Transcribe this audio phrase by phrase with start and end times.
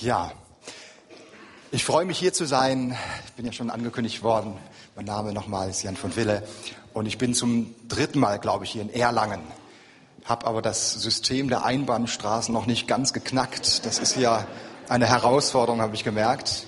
[0.00, 0.32] Ja,
[1.70, 2.96] ich freue mich hier zu sein.
[3.26, 4.56] Ich bin ja schon angekündigt worden.
[4.96, 6.42] Mein Name nochmal ist Jan von Wille
[6.94, 9.40] und ich bin zum dritten Mal, glaube ich, hier in Erlangen.
[10.24, 13.86] Habe aber das System der Einbahnstraßen noch nicht ganz geknackt.
[13.86, 14.46] Das ist ja
[14.88, 16.66] eine Herausforderung, habe ich gemerkt.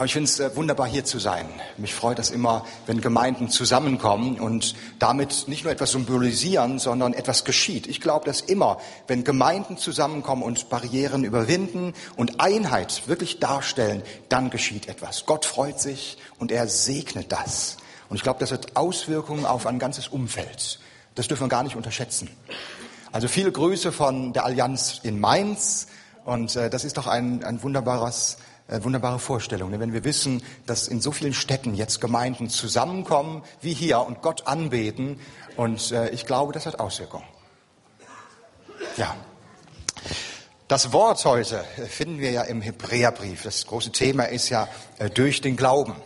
[0.00, 1.46] Aber ich finde es äh, wunderbar, hier zu sein.
[1.76, 7.44] Mich freut es immer, wenn Gemeinden zusammenkommen und damit nicht nur etwas symbolisieren, sondern etwas
[7.44, 7.86] geschieht.
[7.86, 14.48] Ich glaube, dass immer, wenn Gemeinden zusammenkommen und Barrieren überwinden und Einheit wirklich darstellen, dann
[14.48, 15.26] geschieht etwas.
[15.26, 17.76] Gott freut sich und er segnet das.
[18.08, 20.80] Und ich glaube, das hat Auswirkungen auf ein ganzes Umfeld.
[21.14, 22.30] Das dürfen wir gar nicht unterschätzen.
[23.12, 25.88] Also viele Grüße von der Allianz in Mainz.
[26.24, 28.38] Und äh, das ist doch ein, ein wunderbares
[28.70, 29.80] äh, wunderbare Vorstellung, ne?
[29.80, 34.46] wenn wir wissen, dass in so vielen Städten jetzt Gemeinden zusammenkommen wie hier und Gott
[34.46, 35.20] anbeten.
[35.56, 37.26] Und äh, ich glaube, das hat Auswirkungen.
[38.96, 39.16] Ja.
[40.68, 43.42] Das Wort heute finden wir ja im Hebräerbrief.
[43.42, 45.96] Das große Thema ist ja äh, durch den Glauben.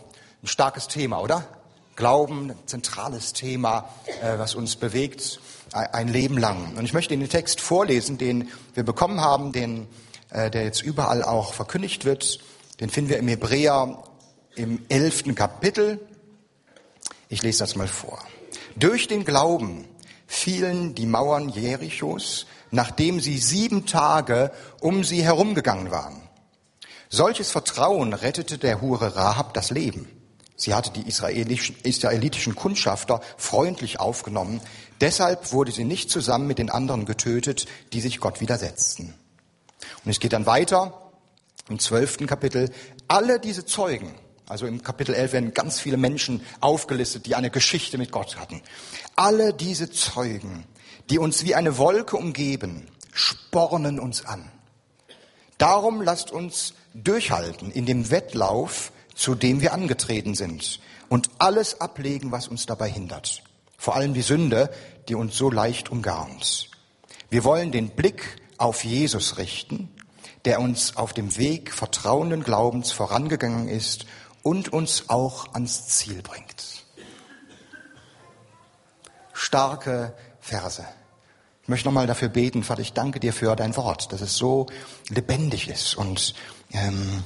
[0.41, 1.47] Ein starkes Thema, oder?
[1.95, 3.89] Glauben, ein zentrales Thema,
[4.21, 5.39] äh, was uns bewegt
[5.75, 6.75] ein Leben lang.
[6.77, 9.87] Und ich möchte den Text vorlesen, den wir bekommen haben, den,
[10.29, 12.39] äh, der jetzt überall auch verkündigt wird.
[12.79, 14.03] Den finden wir im Hebräer
[14.55, 15.99] im elften Kapitel.
[17.29, 18.19] Ich lese das mal vor.
[18.75, 19.85] Durch den Glauben
[20.27, 26.21] fielen die Mauern Jerichos, nachdem sie sieben Tage um sie herumgegangen waren.
[27.09, 30.09] Solches Vertrauen rettete der Hure Rahab das Leben.
[30.57, 34.61] Sie hatte die israelischen, israelitischen Kundschafter freundlich aufgenommen.
[35.01, 39.13] Deshalb wurde sie nicht zusammen mit den anderen getötet, die sich Gott widersetzten.
[40.03, 41.04] Und es geht dann weiter
[41.69, 42.71] im zwölften Kapitel,
[43.07, 44.13] alle diese Zeugen,
[44.47, 48.61] also im Kapitel 11 werden ganz viele Menschen aufgelistet, die eine Geschichte mit Gott hatten.
[49.15, 50.65] Alle diese Zeugen,
[51.09, 54.51] die uns wie eine Wolke umgeben, spornen uns an.
[55.57, 62.31] Darum lasst uns durchhalten in dem Wettlauf, zu dem wir angetreten sind und alles ablegen,
[62.31, 63.41] was uns dabei hindert.
[63.77, 64.69] Vor allem die Sünde,
[65.07, 66.69] die uns so leicht umgarnt.
[67.29, 69.89] Wir wollen den Blick auf Jesus richten,
[70.45, 74.05] der uns auf dem Weg vertrauenden Glaubens vorangegangen ist
[74.43, 76.85] und uns auch ans Ziel bringt.
[79.33, 80.85] Starke Verse.
[81.63, 84.67] Ich möchte nochmal dafür beten, Vater, ich danke dir für dein Wort, dass es so
[85.09, 86.35] lebendig ist und
[86.71, 87.23] ähm,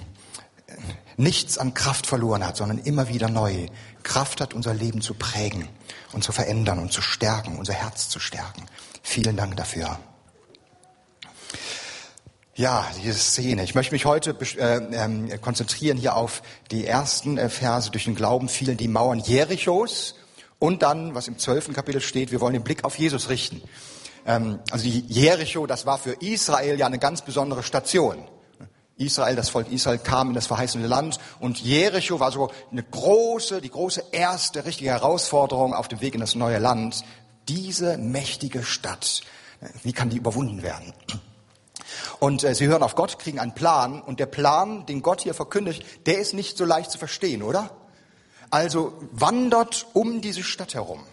[1.17, 3.67] nichts an Kraft verloren hat, sondern immer wieder neu
[4.03, 5.67] Kraft hat, unser Leben zu prägen
[6.13, 8.65] und zu verändern und zu stärken, unser Herz zu stärken.
[9.03, 9.99] Vielen Dank dafür.
[12.59, 13.63] Ja, diese Szene.
[13.63, 17.89] Ich möchte mich heute äh, äh, konzentrieren hier auf die ersten äh, Verse.
[17.89, 20.15] Durch den Glauben fielen die Mauern Jerichos
[20.59, 23.61] und dann, was im zwölften Kapitel steht, wir wollen den Blick auf Jesus richten.
[24.25, 28.27] Ähm, also die Jericho, das war für Israel ja eine ganz besondere Station.
[28.97, 33.61] Israel, das Volk Israel kam in das verheißene Land und Jericho war so eine große,
[33.61, 37.05] die große erste richtige Herausforderung auf dem Weg in das neue Land.
[37.47, 39.21] Diese mächtige Stadt,
[39.81, 40.93] wie kann die überwunden werden?
[42.19, 45.33] Und äh, sie hören auf Gott, kriegen einen Plan und der Plan, den Gott hier
[45.33, 47.71] verkündigt, der ist nicht so leicht zu verstehen, oder?
[48.49, 51.03] Also wandert um diese Stadt herum.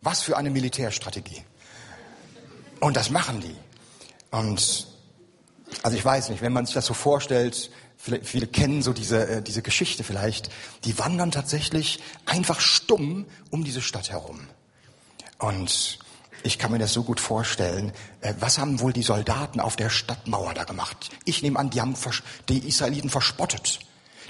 [0.00, 1.44] Was für eine Militärstrategie.
[2.80, 3.56] Und das machen die.
[4.30, 4.88] Und
[5.82, 9.42] also ich weiß nicht, wenn man sich das so vorstellt, viele, kennen so diese, äh,
[9.42, 10.50] diese Geschichte vielleicht,
[10.84, 14.48] die wandern tatsächlich einfach stumm um diese Stadt herum.
[15.38, 15.98] Und
[16.42, 17.92] ich kann mir das so gut vorstellen.
[18.20, 21.10] Äh, was haben wohl die Soldaten auf der Stadtmauer da gemacht?
[21.24, 21.94] Ich nehme an, die haben
[22.48, 23.80] die Israeliten verspottet.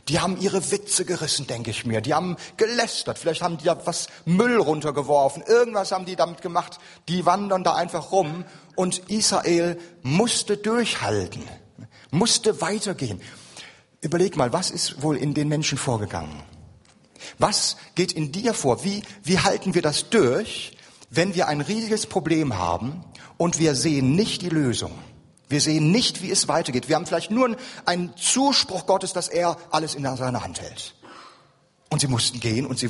[0.08, 2.00] Die haben ihre Witze gerissen, denke ich mir.
[2.00, 3.18] Die haben gelästert.
[3.18, 5.42] Vielleicht haben die da was Müll runtergeworfen.
[5.46, 6.78] Irgendwas haben die damit gemacht.
[7.08, 8.44] Die wandern da einfach rum.
[8.74, 11.44] Und Israel musste durchhalten,
[12.10, 13.20] musste weitergehen.
[14.00, 16.42] Überleg mal, was ist wohl in den Menschen vorgegangen?
[17.38, 18.82] Was geht in dir vor?
[18.82, 20.72] Wie, wie halten wir das durch,
[21.12, 23.04] wenn wir ein riesiges Problem haben
[23.36, 24.92] und wir sehen nicht die Lösung.
[25.46, 26.88] Wir sehen nicht, wie es weitergeht.
[26.88, 27.54] Wir haben vielleicht nur
[27.84, 30.94] einen Zuspruch Gottes, dass er alles in seiner Hand hält.
[31.90, 32.88] Und sie mussten gehen und sie,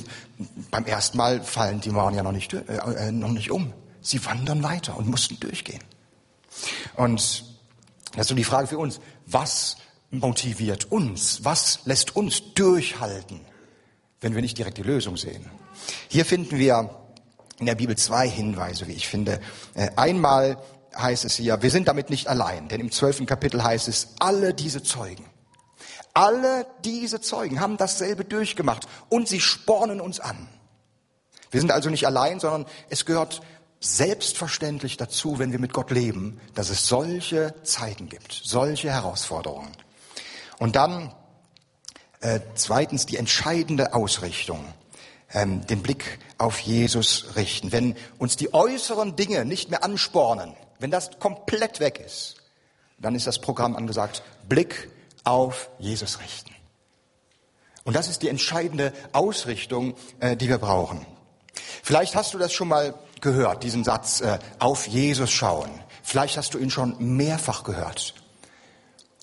[0.71, 3.73] beim ersten Mal fallen die Mauern ja noch nicht, äh, äh, noch nicht um.
[4.01, 5.83] Sie wandern weiter und mussten durchgehen.
[6.95, 7.45] Und
[8.13, 9.01] das ist so die Frage für uns.
[9.27, 9.79] Was
[10.13, 11.45] motiviert uns?
[11.45, 13.41] Was lässt uns durchhalten,
[14.21, 15.51] wenn wir nicht direkt die Lösung sehen?
[16.07, 17.02] Hier finden wir
[17.63, 19.41] in der Bibel zwei Hinweise, wie ich finde.
[19.75, 20.59] Äh, einmal
[20.97, 24.53] heißt es hier, wir sind damit nicht allein, denn im zwölften Kapitel heißt es, alle
[24.53, 25.25] diese Zeugen,
[26.13, 30.49] alle diese Zeugen haben dasselbe durchgemacht und sie spornen uns an.
[31.53, 33.43] Wir sind also nicht allein, sondern es gehört
[33.79, 39.71] selbstverständlich dazu, wenn wir mit Gott leben, dass es solche Zeiten gibt, solche Herausforderungen.
[40.59, 41.15] Und dann
[42.21, 44.65] äh, zweitens die entscheidende Ausrichtung,
[45.33, 47.71] ähm, den Blick auf Jesus richten.
[47.71, 52.37] Wenn uns die äußeren Dinge nicht mehr anspornen, wenn das komplett weg ist,
[52.99, 54.91] dann ist das Programm angesagt, Blick
[55.25, 56.51] auf Jesus richten.
[57.85, 61.07] Und das ist die entscheidende Ausrichtung, äh, die wir brauchen.
[61.83, 65.71] Vielleicht hast du das schon mal gehört, diesen Satz, äh, auf Jesus schauen.
[66.03, 68.15] Vielleicht hast du ihn schon mehrfach gehört.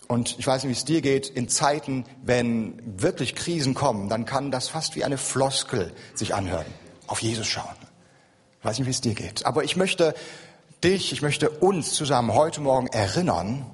[0.07, 4.25] Und ich weiß nicht, wie es dir geht, in Zeiten, wenn wirklich Krisen kommen, dann
[4.25, 6.65] kann das fast wie eine Floskel sich anhören.
[7.09, 7.75] Auf Jesus schauen.
[8.59, 9.45] Ich weiß nicht, wie es dir geht.
[9.47, 10.13] Aber ich möchte
[10.83, 13.65] dich, ich möchte uns zusammen heute Morgen erinnern,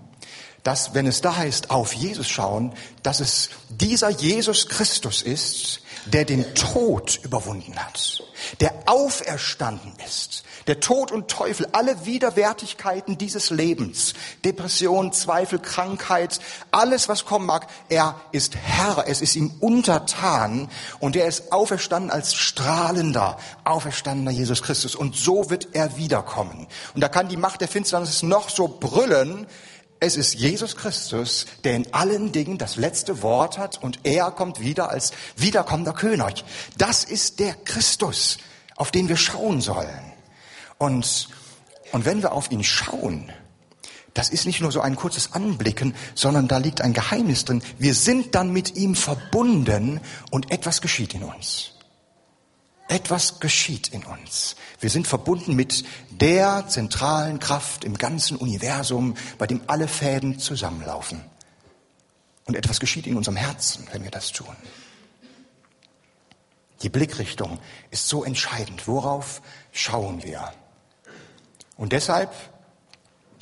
[0.63, 2.73] dass, wenn es da heißt, auf Jesus schauen,
[3.03, 8.23] dass es dieser Jesus Christus ist, der den Tod überwunden hat,
[8.59, 14.13] der auferstanden ist, der Tod und Teufel, alle Widerwärtigkeiten dieses Lebens,
[14.43, 16.39] Depression, Zweifel, Krankheit,
[16.71, 20.69] alles, was kommen mag, er ist Herr, es ist ihm untertan
[20.99, 26.67] und er ist auferstanden als strahlender, auferstandener Jesus Christus und so wird er wiederkommen.
[26.93, 29.47] Und da kann die Macht der Finsternis noch so brüllen,
[30.05, 34.59] es ist Jesus Christus, der in allen Dingen das letzte Wort hat und er kommt
[34.59, 36.45] wieder als wiederkommender König.
[36.77, 38.37] Das ist der Christus,
[38.75, 40.13] auf den wir schauen sollen.
[40.77, 41.29] Und,
[41.91, 43.31] und wenn wir auf ihn schauen,
[44.13, 47.63] das ist nicht nur so ein kurzes Anblicken, sondern da liegt ein Geheimnis drin.
[47.79, 49.99] Wir sind dann mit ihm verbunden
[50.29, 51.74] und etwas geschieht in uns.
[52.87, 54.55] Etwas geschieht in uns.
[54.79, 61.23] Wir sind verbunden mit der zentralen Kraft im ganzen Universum, bei dem alle Fäden zusammenlaufen.
[62.45, 64.55] Und etwas geschieht in unserem Herzen, wenn wir das tun.
[66.83, 67.59] Die Blickrichtung
[67.89, 68.87] ist so entscheidend.
[68.87, 69.41] Worauf
[69.71, 70.53] schauen wir?
[71.77, 72.31] Und deshalb,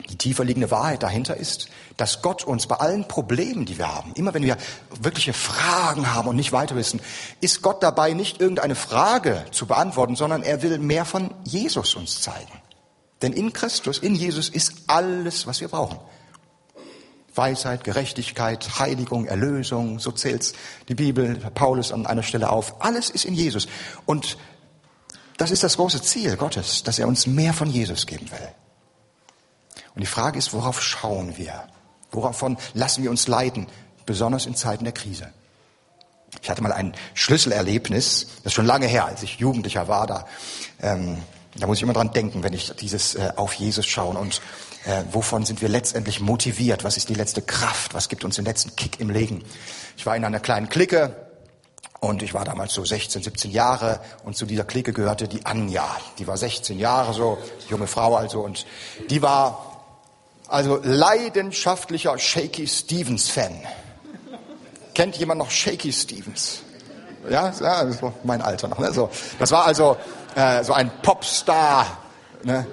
[0.09, 4.13] die tiefer liegende Wahrheit dahinter ist, dass Gott uns bei allen Problemen, die wir haben,
[4.15, 4.57] immer wenn wir
[5.01, 6.99] wirkliche Fragen haben und nicht weiter wissen,
[7.41, 12.21] ist Gott dabei nicht irgendeine Frage zu beantworten, sondern er will mehr von Jesus uns
[12.21, 12.51] zeigen.
[13.21, 15.97] Denn in Christus, in Jesus ist alles, was wir brauchen.
[17.35, 20.53] Weisheit, Gerechtigkeit, Heiligung, Erlösung, so zählt
[20.87, 22.81] die Bibel, Paulus an einer Stelle auf.
[22.81, 23.67] Alles ist in Jesus.
[24.05, 24.37] Und
[25.37, 28.49] das ist das große Ziel Gottes, dass er uns mehr von Jesus geben will.
[29.95, 31.63] Und die Frage ist, worauf schauen wir?
[32.11, 33.67] Woravon lassen wir uns leiten,
[34.05, 35.29] besonders in Zeiten der Krise?
[36.41, 40.07] Ich hatte mal ein Schlüsselerlebnis, das ist schon lange her, als ich Jugendlicher war.
[40.07, 40.25] Da,
[40.81, 41.17] ähm,
[41.55, 44.41] da muss ich immer dran denken, wenn ich dieses äh, auf Jesus schaue und
[44.85, 46.83] äh, wovon sind wir letztendlich motiviert?
[46.83, 47.93] Was ist die letzte Kraft?
[47.93, 49.43] Was gibt uns den letzten Kick im Leben?
[49.95, 51.15] Ich war in einer kleinen Clique
[51.99, 55.87] und ich war damals so 16, 17 Jahre und zu dieser Clique gehörte die Anja.
[56.17, 57.37] Die war 16 Jahre so,
[57.69, 58.65] junge Frau also und
[59.09, 59.72] die war
[60.53, 63.59] also leidenschaftlicher Shaky Stevens Fan.
[64.93, 66.61] Kennt jemand noch Shaky Stevens?
[67.27, 68.77] Ja, ja das mein Alter noch.
[68.77, 68.93] Ne?
[68.93, 69.09] So,
[69.39, 69.97] das war also
[70.35, 71.97] äh, so ein Popstar.
[72.43, 72.67] Ne?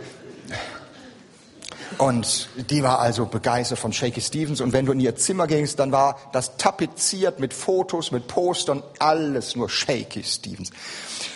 [2.00, 4.62] Und die war also begeistert von Shaky Stevens.
[4.62, 8.82] Und wenn du in ihr Zimmer gingst, dann war das tapeziert mit Fotos, mit Postern,
[8.98, 10.70] alles nur Shaky Stevens.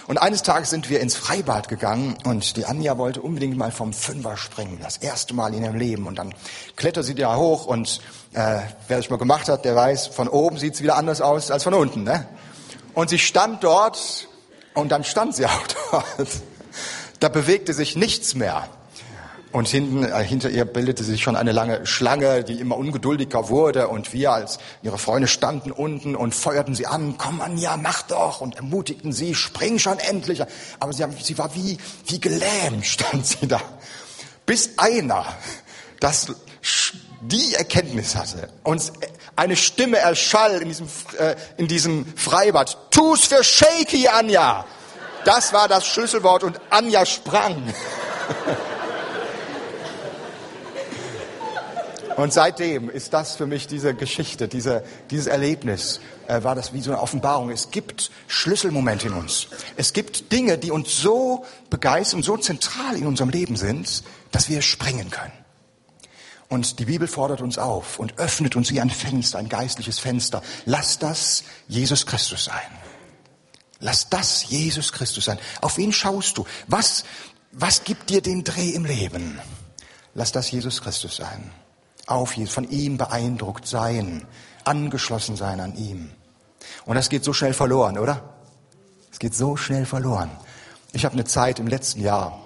[0.07, 3.93] Und eines Tages sind wir ins Freibad gegangen und die Anja wollte unbedingt mal vom
[3.93, 4.79] Fünfer springen.
[4.83, 6.07] Das erste Mal in ihrem Leben.
[6.07, 6.35] Und dann
[6.77, 8.01] klettert sie da hoch und
[8.33, 11.51] äh, wer das mal gemacht hat, der weiß, von oben sieht es wieder anders aus
[11.51, 12.05] als von unten.
[12.05, 12.27] Ne?
[12.95, 14.29] Und sie stand dort
[14.73, 16.29] und dann stand sie auch dort.
[17.21, 18.67] Da bewegte sich nichts mehr.
[19.55, 23.87] Und hinten, äh, hinter ihr bildete sich schon eine lange Schlange, die immer ungeduldiger wurde.
[23.87, 27.15] Und wir als ihre Freunde standen unten und feuerten sie an.
[27.19, 28.41] Komm Anja, mach doch!
[28.41, 30.43] Und ermutigten sie, spring schon endlich.
[30.81, 33.61] Aber sie, sie war wie, wie gelähmt, stand sie da.
[34.45, 35.25] Bis einer
[36.01, 36.33] das,
[37.21, 38.93] die Erkenntnis hatte und
[39.37, 42.77] eine Stimme erschall in diesem, äh, in diesem Freibad.
[42.91, 44.65] Tu's für Shaky, Anja!
[45.25, 47.63] Das war das Schlüsselwort und Anja sprang.
[52.17, 56.81] Und seitdem ist das für mich diese Geschichte, diese, dieses Erlebnis, äh, war das wie
[56.81, 57.51] so eine Offenbarung.
[57.51, 59.49] Es gibt Schlüsselmomente in uns.
[59.77, 64.63] Es gibt Dinge, die uns so begeistern so zentral in unserem Leben sind, dass wir
[64.63, 65.33] springen können.
[66.49, 70.41] Und die Bibel fordert uns auf und öffnet uns wie ein Fenster, ein geistliches Fenster.
[70.67, 72.79] Lass das Jesus Christus sein.
[73.81, 75.39] Lass das Jesus Christus sein.
[75.63, 76.47] Auf wen schaust du?
[76.69, 77.05] Was,
[77.51, 79.41] was gibt dir den Dreh im Leben?
[80.15, 81.51] Lass das Jesus Christus sein
[82.07, 84.27] auf Jesus, von ihm beeindruckt sein,
[84.65, 86.11] angeschlossen sein an ihm.
[86.87, 88.23] Und das geht so schnell verloren, oder?
[89.13, 90.31] Es geht so schnell verloren.
[90.93, 92.45] Ich habe eine Zeit im letzten Jahr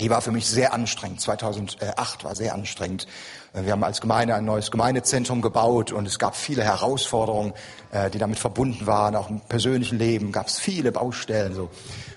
[0.00, 1.20] Die war für mich sehr anstrengend.
[1.20, 3.06] 2008 war sehr anstrengend.
[3.52, 7.52] Wir haben als Gemeinde ein neues Gemeindezentrum gebaut und es gab viele Herausforderungen,
[7.90, 9.14] äh, die damit verbunden waren.
[9.14, 11.54] Auch im persönlichen Leben gab es viele Baustellen.
[11.54, 11.68] So.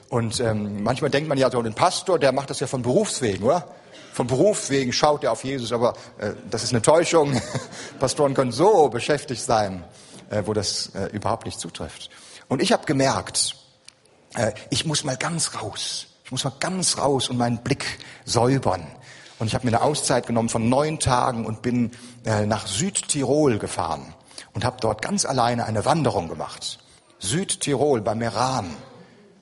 [0.07, 3.43] Und ähm, manchmal denkt man ja so, ein Pastor, der macht das ja von Berufswegen,
[3.43, 3.67] oder?
[4.15, 7.41] Von Berufswegen schaut er auf Jesus, aber äh, das ist eine Täuschung.
[7.99, 9.83] Pastoren können so beschäftigt sein,
[10.29, 12.09] äh, wo das äh, überhaupt nicht zutrifft.
[12.47, 13.57] Und ich habe gemerkt,
[14.35, 16.07] äh, ich muss mal ganz raus.
[16.23, 18.87] Ich muss mal ganz raus und meinen Blick säubern.
[19.37, 21.91] Und ich habe mir eine Auszeit genommen von neun Tagen und bin
[22.23, 24.15] äh, nach Südtirol gefahren
[24.53, 26.79] und habe dort ganz alleine eine Wanderung gemacht.
[27.19, 28.77] Südtirol bei Meran.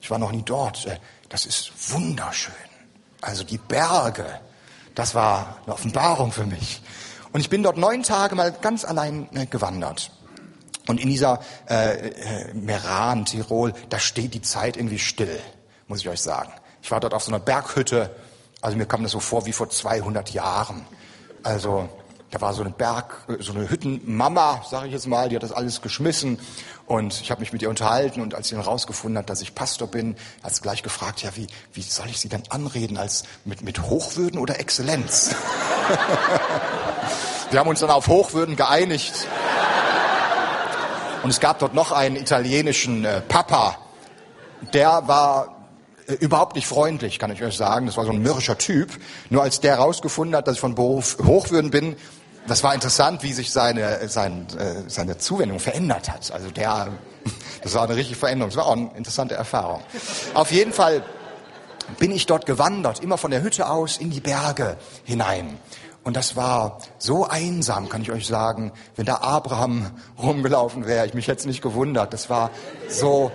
[0.00, 0.84] Ich war noch nie dort.
[0.86, 2.52] Äh, das ist wunderschön.
[3.20, 4.40] Also die Berge,
[4.94, 6.82] das war eine Offenbarung für mich.
[7.32, 10.10] Und ich bin dort neun Tage mal ganz allein äh, gewandert.
[10.86, 15.40] Und in dieser äh, äh, Meran, Tirol, da steht die Zeit irgendwie still,
[15.88, 16.52] muss ich euch sagen.
[16.82, 18.14] Ich war dort auf so einer Berghütte
[18.64, 20.86] also mir kam das so vor wie vor 200 Jahren.
[21.42, 21.86] Also
[22.34, 25.52] da war so eine Berg, so eine Hüttenmama, sage ich jetzt mal, die hat das
[25.52, 26.40] alles geschmissen
[26.84, 29.54] und ich habe mich mit ihr unterhalten und als sie dann rausgefunden hat, dass ich
[29.54, 33.22] Pastor bin, hat sie gleich gefragt, ja, wie, wie soll ich sie denn anreden, als
[33.44, 35.32] mit, mit Hochwürden oder Exzellenz?
[37.52, 39.28] Wir haben uns dann auf Hochwürden geeinigt.
[41.22, 43.78] Und es gab dort noch einen italienischen äh, Papa,
[44.72, 45.68] der war
[46.08, 47.86] äh, überhaupt nicht freundlich, kann ich euch sagen.
[47.86, 48.90] Das war so ein mürrischer Typ.
[49.30, 51.96] Nur als der herausgefunden hat, dass ich von Beruf Hochwürden bin,
[52.46, 56.30] das war interessant, wie sich seine, seine, äh, seine Zuwendung verändert hat.
[56.32, 56.88] Also der,
[57.62, 58.50] das war eine richtige Veränderung.
[58.50, 59.82] Das war auch eine interessante Erfahrung.
[60.34, 61.02] Auf jeden Fall
[61.98, 65.58] bin ich dort gewandert, immer von der Hütte aus in die Berge hinein.
[66.02, 68.72] Und das war so einsam, kann ich euch sagen.
[68.94, 69.90] Wenn da Abraham
[70.22, 72.12] rumgelaufen wäre, ich mich jetzt nicht gewundert.
[72.12, 72.50] Das war
[72.88, 73.32] so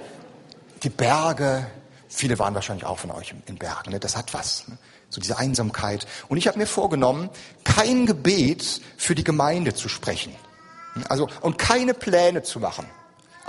[0.83, 1.65] die Berge,
[2.11, 3.91] Viele waren wahrscheinlich auch von euch in Bergen.
[3.91, 3.99] Ne?
[3.99, 4.67] Das hat was.
[4.67, 4.77] Ne?
[5.09, 6.05] So diese Einsamkeit.
[6.27, 7.29] Und ich habe mir vorgenommen,
[7.63, 10.33] kein Gebet für die Gemeinde zu sprechen.
[11.07, 12.85] Also und keine Pläne zu machen.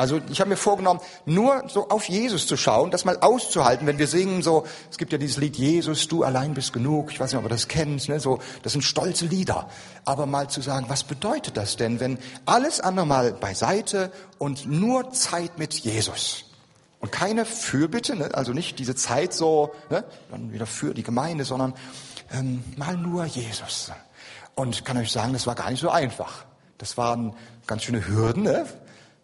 [0.01, 3.99] Also ich habe mir vorgenommen, nur so auf Jesus zu schauen, das mal auszuhalten, wenn
[3.99, 7.33] wir singen so, es gibt ja dieses Lied Jesus, du allein bist genug, ich weiß
[7.33, 8.19] nicht, ob ihr das kennt, ne?
[8.19, 9.69] so, das sind stolze Lieder.
[10.07, 15.13] Aber mal zu sagen, was bedeutet das denn, wenn alles andere mal beiseite und nur
[15.13, 16.50] Zeit mit Jesus?
[17.01, 18.35] Und keine Fürbitte, ne?
[18.35, 20.05] also nicht diese Zeit so, ne?
[20.31, 21.75] dann wieder für die Gemeinde, sondern
[22.31, 23.91] ähm, mal nur Jesus.
[24.55, 26.45] Und kann euch sagen, das war gar nicht so einfach.
[26.77, 27.35] Das waren
[27.67, 28.43] ganz schöne Hürden.
[28.43, 28.67] Ne?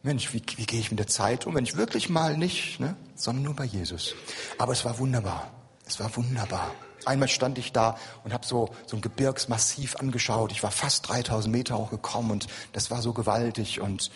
[0.02, 2.96] Mensch, wie, wie gehe ich mit der Zeit um, wenn ich wirklich mal nicht, ne?
[3.14, 4.14] sondern nur bei Jesus.
[4.56, 5.50] Aber es war wunderbar.
[5.86, 6.72] Es war wunderbar.
[7.04, 10.50] Einmal stand ich da und habe so, so ein Gebirgsmassiv angeschaut.
[10.50, 13.80] Ich war fast 3000 Meter hochgekommen und das war so gewaltig.
[13.80, 14.10] Und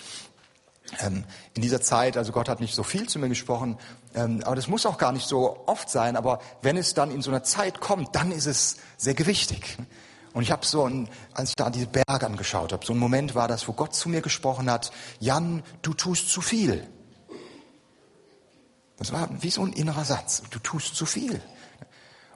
[0.99, 3.78] ähm, in dieser Zeit, also Gott hat nicht so viel zu mir gesprochen,
[4.14, 7.23] ähm, aber das muss auch gar nicht so oft sein, aber wenn es dann in
[7.23, 9.78] so einer Zeit kommt, dann ist es sehr gewichtig.
[10.32, 13.35] Und ich habe so, ein, als ich da diese Berge angeschaut habe, so ein Moment
[13.35, 16.87] war das, wo Gott zu mir gesprochen hat, Jan, du tust zu viel.
[18.97, 21.40] Das war wie so ein innerer Satz, du tust zu viel.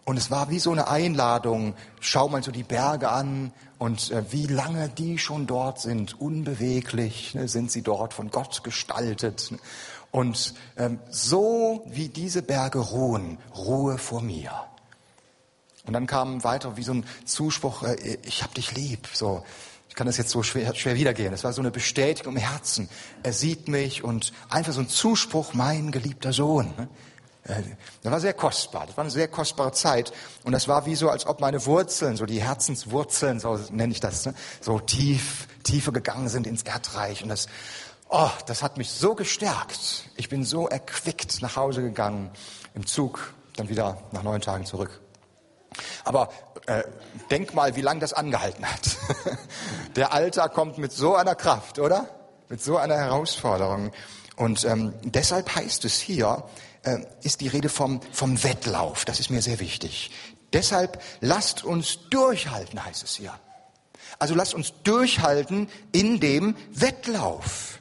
[0.04, 3.52] Und es war wie so eine Einladung, schau mal so die Berge an
[3.84, 8.64] und äh, wie lange die schon dort sind, unbeweglich ne, sind sie dort von Gott
[8.64, 9.52] gestaltet.
[10.10, 14.52] Und ähm, so wie diese Berge ruhen, Ruhe vor mir.
[15.86, 19.06] Und dann kam weiter wie so ein Zuspruch, äh, ich hab dich lieb.
[19.12, 19.44] So,
[19.90, 21.34] ich kann das jetzt so schwer, schwer wiedergehen.
[21.34, 22.88] Es war so eine Bestätigung im Herzen.
[23.22, 26.72] Er sieht mich und einfach so ein Zuspruch, mein geliebter Sohn.
[27.44, 27.62] Äh,
[28.02, 28.86] das war sehr kostbar.
[28.86, 30.12] Das war eine sehr kostbare Zeit.
[30.44, 34.00] Und das war wie so, als ob meine Wurzeln, so die Herzenswurzeln, so nenne ich
[34.00, 37.22] das, ne, so tief, tiefer gegangen sind ins Erdreich.
[37.22, 37.46] Und das,
[38.08, 40.08] oh, das hat mich so gestärkt.
[40.16, 42.30] Ich bin so erquickt nach Hause gegangen,
[42.74, 45.00] im Zug, dann wieder nach neun Tagen zurück.
[46.04, 46.30] Aber
[46.66, 46.82] äh,
[47.30, 48.96] denk mal, wie lange das angehalten hat.
[49.96, 52.08] Der Alltag kommt mit so einer Kraft, oder?
[52.48, 53.92] Mit so einer Herausforderung.
[54.36, 56.44] Und ähm, deshalb heißt es hier,
[56.84, 59.04] äh, ist die Rede vom, vom Wettlauf.
[59.04, 60.10] Das ist mir sehr wichtig.
[60.52, 63.38] Deshalb lasst uns durchhalten, heißt es hier.
[64.18, 67.80] Also lasst uns durchhalten in dem Wettlauf.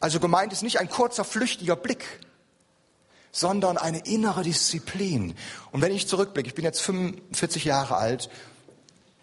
[0.00, 2.04] Also gemeint ist nicht ein kurzer, flüchtiger Blick,
[3.30, 5.34] sondern eine innere Disziplin.
[5.70, 8.28] Und wenn ich zurückblicke, ich bin jetzt 45 Jahre alt,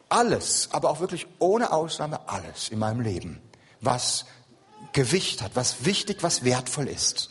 [0.09, 3.41] alles, aber auch wirklich ohne Ausnahme alles in meinem Leben,
[3.79, 4.25] was
[4.93, 7.29] Gewicht hat, was wichtig, was wertvoll ist,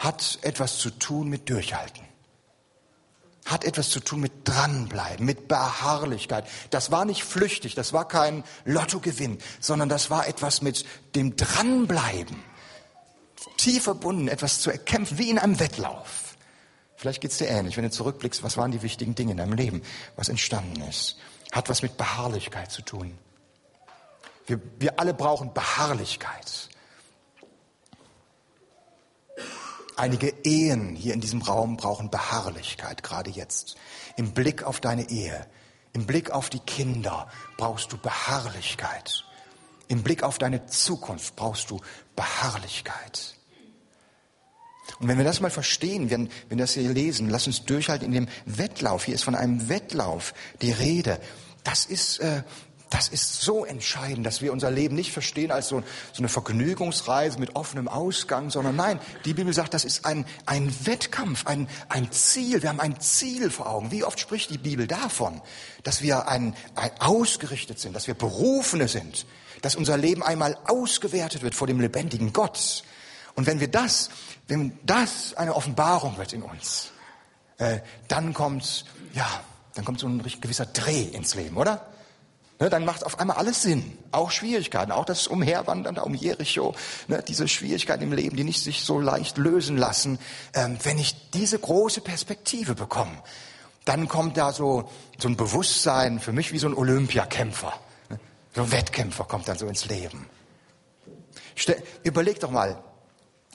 [0.00, 2.02] hat etwas zu tun mit Durchhalten.
[3.44, 6.46] Hat etwas zu tun mit Dranbleiben, mit Beharrlichkeit.
[6.70, 12.42] Das war nicht flüchtig, das war kein Lottogewinn, sondern das war etwas mit dem Dranbleiben.
[13.58, 16.36] Tief verbunden, etwas zu erkämpfen, wie in einem Wettlauf.
[16.96, 19.82] Vielleicht geht's dir ähnlich, wenn du zurückblickst, was waren die wichtigen Dinge in deinem Leben,
[20.16, 21.16] was entstanden ist.
[21.52, 23.18] Hat was mit Beharrlichkeit zu tun.
[24.46, 26.69] Wir, wir alle brauchen Beharrlichkeit.
[30.00, 33.76] Einige Ehen hier in diesem Raum brauchen Beharrlichkeit, gerade jetzt.
[34.16, 35.46] Im Blick auf deine Ehe,
[35.92, 37.28] im Blick auf die Kinder
[37.58, 39.26] brauchst du Beharrlichkeit.
[39.88, 41.82] Im Blick auf deine Zukunft brauchst du
[42.16, 43.36] Beharrlichkeit.
[45.00, 48.12] Und wenn wir das mal verstehen, wenn, wir das hier lesen, lass uns durchhalten in
[48.12, 49.04] dem Wettlauf.
[49.04, 51.20] Hier ist von einem Wettlauf die Rede.
[51.62, 52.42] Das ist, äh,
[52.90, 55.80] das ist so entscheidend, dass wir unser Leben nicht verstehen als so,
[56.12, 60.74] so eine Vergnügungsreise mit offenem Ausgang, sondern nein, die Bibel sagt, das ist ein, ein
[60.84, 62.62] Wettkampf, ein, ein Ziel.
[62.62, 63.92] Wir haben ein Ziel vor Augen.
[63.92, 65.40] Wie oft spricht die Bibel davon,
[65.84, 69.24] dass wir ein, ein ausgerichtet sind, dass wir Berufene sind,
[69.62, 72.82] dass unser Leben einmal ausgewertet wird vor dem lebendigen Gott.
[73.36, 74.10] Und wenn wir das,
[74.48, 76.90] wenn das eine Offenbarung wird in uns,
[77.58, 77.78] äh,
[78.08, 79.28] dann kommt, ja,
[79.74, 81.89] dann kommt so ein gewisser Dreh ins Leben, oder?
[82.60, 83.96] Ne, dann macht auf einmal alles Sinn.
[84.12, 86.74] Auch Schwierigkeiten, auch das Umherwandern da um Jericho,
[87.08, 90.18] ne, diese Schwierigkeiten im Leben, die nicht sich so leicht lösen lassen.
[90.52, 93.22] Ähm, wenn ich diese große Perspektive bekomme,
[93.86, 97.72] dann kommt da so, so ein Bewusstsein für mich wie so ein Olympiakämpfer.
[98.10, 98.20] Ne,
[98.54, 100.28] so ein Wettkämpfer kommt dann so ins Leben.
[101.54, 102.84] Stell, überleg doch mal,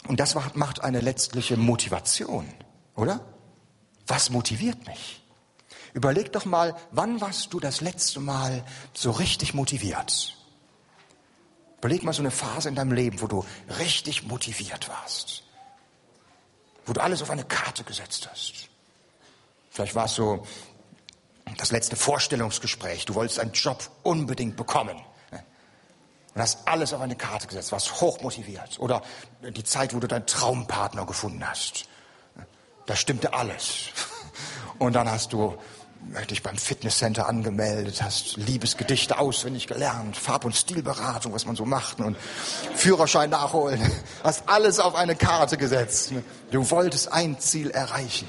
[0.07, 2.47] und das macht eine letztliche Motivation,
[2.95, 3.19] oder?
[4.07, 5.25] Was motiviert mich?
[5.95, 10.35] Überleg doch mal, wann warst du das letzte Mal so richtig motiviert?
[11.77, 13.45] Überleg mal so eine Phase in deinem Leben, wo du
[13.79, 15.43] richtig motiviert warst.
[16.85, 18.67] Wo du alles auf eine Karte gesetzt hast.
[19.69, 20.45] Vielleicht war es so
[21.57, 23.05] das letzte Vorstellungsgespräch.
[23.05, 24.97] Du wolltest einen Job unbedingt bekommen.
[25.31, 28.81] Und hast alles auf eine Karte gesetzt, warst hochmotiviert.
[28.81, 29.01] Oder
[29.41, 31.87] die Zeit, wo du deinen Traumpartner gefunden hast.
[32.85, 33.91] Da stimmte alles.
[34.77, 35.57] Und dann hast du
[36.29, 41.99] dich beim Fitnesscenter angemeldet, hast Liebesgedichte auswendig gelernt, Farb- und Stilberatung, was man so macht
[41.99, 42.15] und
[42.75, 43.81] Führerschein nachholen,
[44.23, 46.13] hast alles auf eine Karte gesetzt.
[46.51, 48.27] Du wolltest ein Ziel erreichen.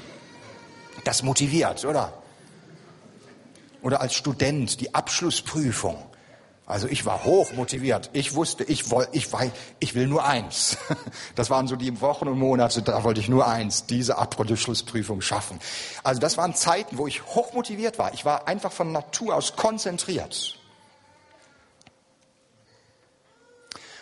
[1.03, 2.13] Das motiviert, oder?
[3.81, 5.97] Oder als Student die Abschlussprüfung.
[6.67, 8.09] Also ich war hoch motiviert.
[8.11, 9.49] Ich wusste, ich, woll, ich, war,
[9.79, 10.77] ich will nur eins.
[11.35, 15.59] Das waren so die Wochen und Monate, da wollte ich nur eins, diese Abschlussprüfung schaffen.
[16.03, 18.13] Also das waren Zeiten, wo ich hoch motiviert war.
[18.13, 20.57] Ich war einfach von Natur aus konzentriert.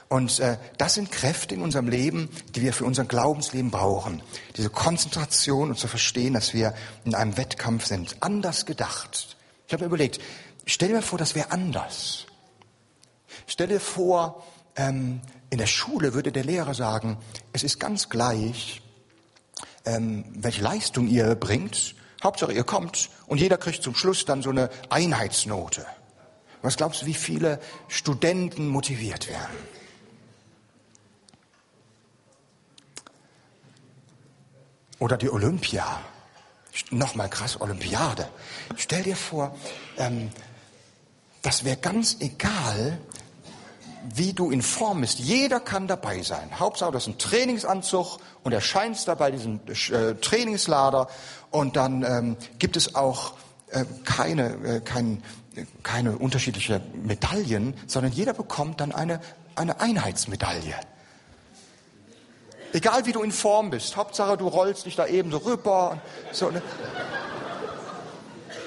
[0.08, 4.24] Und äh, das sind Kräfte in unserem Leben, die wir für unser Glaubensleben brauchen.
[4.56, 6.74] Diese Konzentration und zu verstehen, dass wir
[7.04, 8.16] in einem Wettkampf sind.
[8.22, 9.36] Anders gedacht.
[9.68, 10.20] Ich habe mir überlegt,
[10.66, 12.26] stell dir vor, das wäre anders.
[13.48, 14.44] Stell dir vor,
[14.76, 17.18] ähm, in der Schule würde der Lehrer sagen,
[17.54, 18.82] es ist ganz gleich,
[19.86, 21.96] ähm, welche Leistung ihr bringt.
[22.24, 25.86] Hauptsache ihr kommt und jeder kriegt zum Schluss dann so eine Einheitsnote.
[26.62, 29.56] Was glaubst du, wie viele Studenten motiviert werden?
[34.98, 36.02] Oder die Olympia.
[36.90, 38.28] Nochmal krass, Olympiade.
[38.76, 39.56] Stell dir vor,
[39.98, 40.32] ähm,
[41.44, 42.98] das wäre ganz egal,
[44.14, 45.20] wie du in Form bist.
[45.20, 46.60] Jeder kann dabei sein.
[46.60, 51.08] Hauptsache, das ist ein Trainingsanzug und erscheinst da bei diesem äh, Trainingslader
[51.52, 53.34] und dann ähm, gibt es auch
[53.72, 55.24] äh, keine, äh, kein,
[55.84, 59.22] keine unterschiedliche Medaillen, sondern jeder bekommt dann eine,
[59.56, 60.76] eine Einheitsmedaille.
[62.74, 66.02] Egal wie du in Form bist, Hauptsache du rollst dich da eben so rüber.
[66.32, 66.62] So, ne?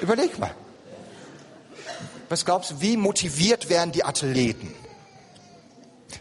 [0.00, 0.54] Überleg mal.
[2.28, 4.74] Was glaubst du, wie motiviert werden die Athleten?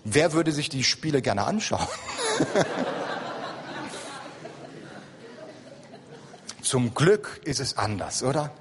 [0.03, 1.87] Wer würde sich die Spiele gerne anschauen?
[6.61, 8.51] Zum Glück ist es anders, oder?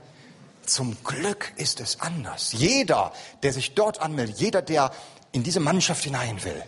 [0.64, 2.52] Zum Glück ist es anders.
[2.52, 3.12] Jeder,
[3.42, 4.92] der sich dort anmeldet, jeder, der
[5.32, 6.62] in diese Mannschaft hinein will,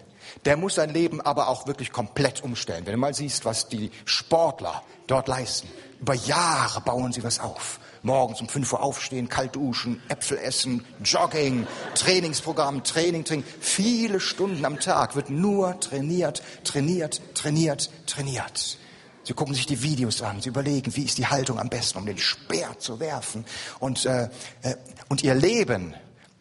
[0.44, 2.86] der muss sein Leben aber auch wirklich komplett umstellen.
[2.86, 5.68] Wenn du mal siehst, was die Sportler dort leisten,
[6.00, 10.84] über Jahre bauen sie was auf morgens um 5 Uhr aufstehen, kalt duschen, Äpfel essen,
[11.02, 13.44] Jogging, Trainingsprogramm, Training, Training.
[13.60, 18.78] Viele Stunden am Tag wird nur trainiert, trainiert, trainiert, trainiert.
[19.24, 22.06] Sie gucken sich die Videos an, sie überlegen, wie ist die Haltung am besten, um
[22.06, 23.44] den Speer zu werfen.
[23.78, 24.30] Und, äh,
[24.62, 24.76] äh,
[25.08, 25.94] und ihr Leben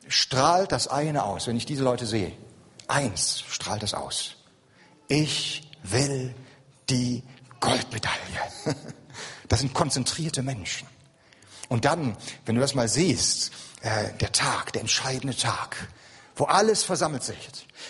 [0.08, 2.32] strahlt das eine aus, wenn ich diese Leute sehe.
[2.88, 4.38] Eins strahlt es aus.
[5.10, 6.34] Ich will
[6.90, 7.24] die
[7.60, 8.16] Goldmedaille.
[9.50, 10.90] Das sind konzentrierte Menschen.
[11.70, 13.52] Und dann, wenn du das mal siehst,
[13.82, 15.88] äh, der Tag, der entscheidende Tag,
[16.38, 17.38] wo alles versammelt sich.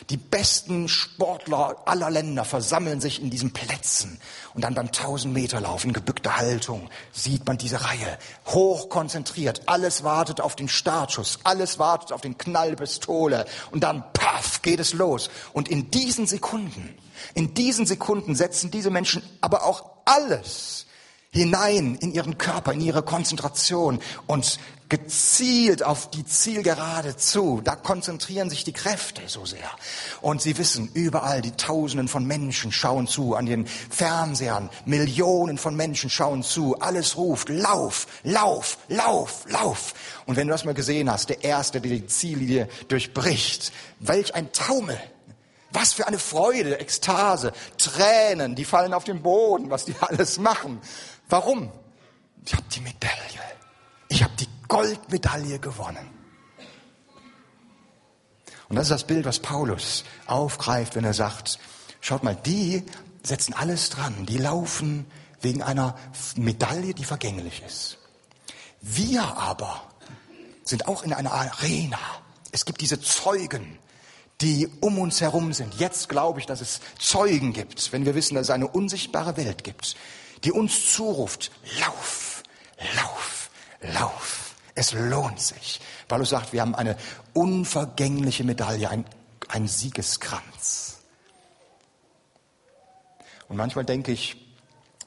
[0.10, 4.20] Die besten Sportler aller Länder versammeln sich in diesen Plätzen.
[4.54, 9.64] Und dann beim 1000 Meter Lauf in gebückter Haltung sieht man diese Reihe hoch konzentriert.
[9.66, 11.40] Alles wartet auf den Startschuss.
[11.44, 13.46] Alles wartet auf den Knall Pistole.
[13.72, 15.30] Und dann paff geht es los.
[15.54, 16.98] Und in diesen Sekunden,
[17.34, 20.87] in diesen Sekunden setzen diese Menschen aber auch alles
[21.32, 24.60] hinein in ihren Körper, in ihre Konzentration und
[24.90, 27.62] gezielt auf die Zielgerade zu.
[27.64, 29.70] Da konzentrieren sich die Kräfte so sehr.
[30.22, 35.76] Und sie wissen, überall die Tausenden von Menschen schauen zu, an den Fernsehern, Millionen von
[35.76, 36.80] Menschen schauen zu.
[36.80, 39.94] Alles ruft, lauf, lauf, lauf, lauf.
[40.26, 44.52] Und wenn du das mal gesehen hast, der Erste, der die Ziellinie durchbricht, welch ein
[44.52, 45.00] Taumel.
[45.72, 50.82] Was für eine Freude, Ekstase, Tränen, die fallen auf den Boden, was die alles machen.
[51.30, 51.72] Warum?
[52.46, 53.42] Ich habe die Medaille.
[54.10, 56.10] Ich habe die Goldmedaille gewonnen.
[58.70, 61.60] Und das ist das Bild, was Paulus aufgreift, wenn er sagt,
[62.02, 62.84] schaut mal, die
[63.24, 65.06] setzen alles dran, die laufen
[65.42, 65.96] wegen einer
[66.36, 67.98] Medaille, die vergänglich ist.
[68.82, 69.84] Wir aber
[70.64, 72.00] sind auch in einer Arena.
[72.52, 73.78] Es gibt diese Zeugen,
[74.42, 75.76] die um uns herum sind.
[75.76, 79.64] Jetzt glaube ich, dass es Zeugen gibt, wenn wir wissen, dass es eine unsichtbare Welt
[79.64, 79.96] gibt,
[80.44, 82.44] die uns zuruft, lauf,
[82.96, 83.50] lauf,
[83.82, 84.56] lauf.
[84.76, 85.82] Es lohnt sich.
[86.08, 86.98] Paulus sagt, wir haben eine
[87.34, 89.06] unvergängliche Medaille, ein,
[89.48, 90.98] ein Siegeskranz.
[93.48, 94.38] Und manchmal denke ich,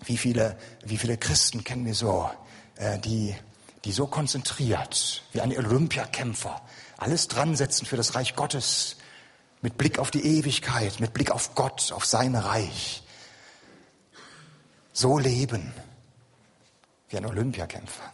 [0.04, 2.30] wie viele, wie viele Christen kennen wir so,
[2.76, 3.36] äh, die,
[3.84, 6.60] die so konzentriert, wie ein Olympiakämpfer,
[6.96, 8.96] alles dran setzen für das Reich Gottes,
[9.62, 13.02] mit Blick auf die Ewigkeit, mit Blick auf Gott, auf sein Reich.
[14.92, 15.72] So leben
[17.08, 18.12] wie ein Olympiakämpfer.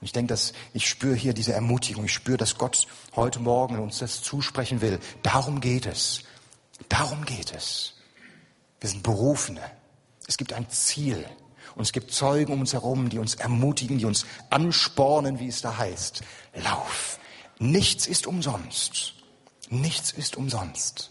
[0.00, 2.04] Und ich denke, dass ich spüre hier diese Ermutigung.
[2.04, 5.00] Ich spüre, dass Gott heute Morgen uns das zusprechen will.
[5.22, 6.22] Darum geht es.
[6.88, 7.94] Darum geht es.
[8.80, 9.62] Wir sind Berufene.
[10.26, 11.26] Es gibt ein Ziel.
[11.74, 15.60] Und es gibt Zeugen um uns herum, die uns ermutigen, die uns anspornen, wie es
[15.60, 16.22] da heißt.
[16.54, 17.18] Lauf.
[17.58, 19.14] Nichts ist umsonst.
[19.68, 21.10] Nichts ist umsonst.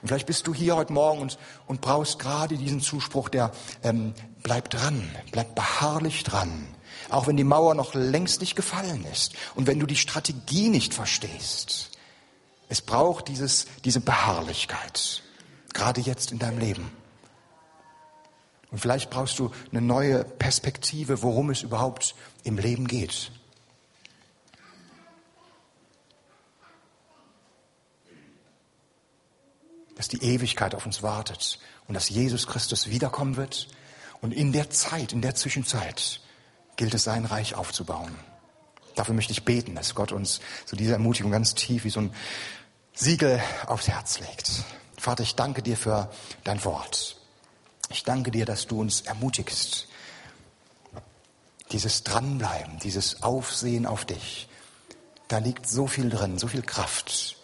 [0.00, 4.14] Und vielleicht bist du hier heute Morgen und, und brauchst gerade diesen Zuspruch, der ähm,
[4.42, 6.66] bleib dran, bleib beharrlich dran.
[7.10, 10.94] Auch wenn die Mauer noch längst nicht gefallen ist und wenn du die Strategie nicht
[10.94, 11.90] verstehst.
[12.68, 15.22] Es braucht dieses, diese Beharrlichkeit,
[15.72, 16.90] gerade jetzt in deinem Leben.
[18.70, 23.30] Und vielleicht brauchst du eine neue Perspektive, worum es überhaupt im Leben geht.
[29.98, 33.68] Dass die Ewigkeit auf uns wartet und dass Jesus Christus wiederkommen wird.
[34.22, 36.20] Und in der Zeit, in der Zwischenzeit,
[36.76, 38.14] gilt es, sein Reich aufzubauen.
[38.94, 42.14] Dafür möchte ich beten, dass Gott uns so diese Ermutigung ganz tief wie so ein
[42.94, 44.64] Siegel aufs Herz legt.
[44.96, 46.10] Vater, ich danke dir für
[46.42, 47.16] dein Wort.
[47.90, 49.86] Ich danke dir, dass du uns ermutigst.
[51.70, 54.48] Dieses Dranbleiben, dieses Aufsehen auf dich,
[55.28, 57.37] da liegt so viel drin, so viel Kraft.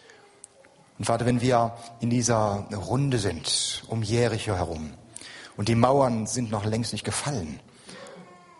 [0.97, 4.93] Und Vater, wenn wir in dieser Runde sind, um Jericho herum,
[5.57, 7.59] und die Mauern sind noch längst nicht gefallen,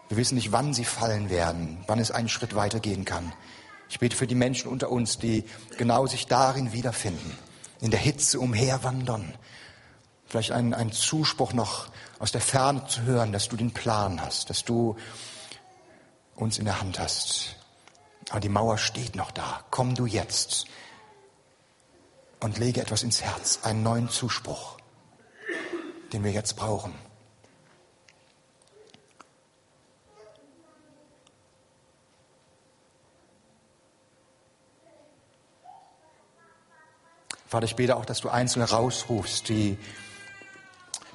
[0.08, 3.34] wir wissen nicht, wann sie fallen werden, wann es einen Schritt weitergehen kann.
[3.90, 5.46] Ich bete für die Menschen unter uns, die
[5.78, 7.38] genau sich darin wiederfinden,
[7.82, 9.34] in der Hitze umherwandern.
[10.28, 11.88] Vielleicht einen, einen Zuspruch noch
[12.20, 14.96] aus der Ferne zu hören, dass du den Plan hast, dass du
[16.36, 17.56] uns in der Hand hast.
[18.30, 19.62] Aber die Mauer steht noch da.
[19.72, 20.66] Komm du jetzt
[22.46, 24.78] und lege etwas ins Herz, einen neuen Zuspruch,
[26.14, 26.94] den wir jetzt brauchen.
[37.48, 39.80] Vater, ich bete auch, dass du Einzelne rausrufst, die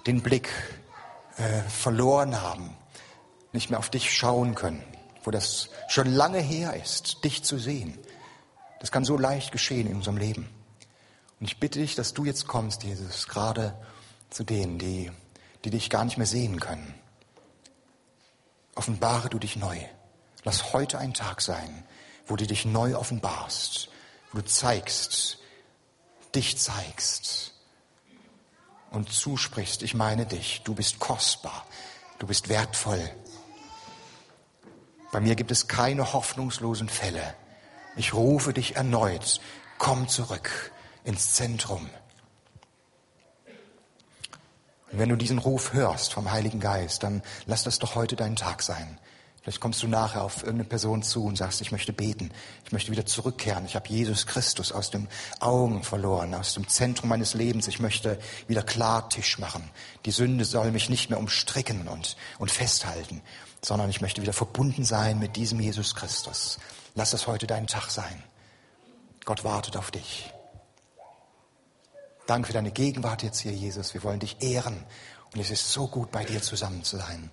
[0.09, 0.49] den Blick
[1.37, 2.77] äh, verloren haben,
[3.53, 4.83] nicht mehr auf dich schauen können,
[5.23, 7.97] wo das schon lange her ist, dich zu sehen.
[8.81, 10.60] Das kann so leicht geschehen in unserem Leben.
[11.41, 13.75] Und ich bitte dich, dass du jetzt kommst, Jesus, gerade
[14.29, 15.11] zu denen, die,
[15.65, 16.95] die dich gar nicht mehr sehen können.
[18.75, 19.79] Offenbare du dich neu.
[20.45, 21.85] Lass heute ein Tag sein,
[22.27, 23.89] wo du dich neu offenbarst,
[24.33, 25.39] wo du zeigst,
[26.35, 27.55] dich zeigst
[28.91, 31.67] und zusprichst, ich meine dich, du bist kostbar,
[32.19, 33.11] du bist wertvoll.
[35.11, 37.35] Bei mir gibt es keine hoffnungslosen Fälle.
[37.97, 39.41] Ich rufe dich erneut,
[39.79, 40.71] komm zurück
[41.05, 41.89] ins Zentrum.
[44.93, 48.37] Und wenn du diesen Ruf hörst vom Heiligen Geist, dann lass das doch heute dein
[48.37, 48.99] Tag sein,
[49.43, 52.31] Vielleicht kommst du nachher auf irgendeine Person zu und sagst, ich möchte beten,
[52.67, 53.65] ich möchte wieder zurückkehren.
[53.65, 55.09] Ich habe Jesus Christus aus den
[55.39, 57.67] Augen verloren, aus dem Zentrum meines Lebens.
[57.67, 59.71] Ich möchte wieder Klartisch machen.
[60.05, 63.23] Die Sünde soll mich nicht mehr umstricken und, und festhalten,
[63.63, 66.59] sondern ich möchte wieder verbunden sein mit diesem Jesus Christus.
[66.95, 68.23] Lass es heute dein Tag sein.
[69.25, 70.31] Gott wartet auf dich.
[72.31, 73.93] Danke für deine Gegenwart jetzt hier, Jesus.
[73.93, 74.85] Wir wollen dich ehren.
[75.35, 77.29] Und es ist so gut, bei dir zusammen zu sein.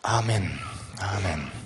[0.00, 0.58] Amen.
[1.00, 1.63] Amen.